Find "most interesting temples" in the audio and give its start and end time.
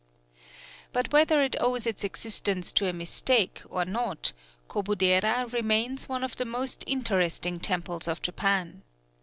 6.43-8.07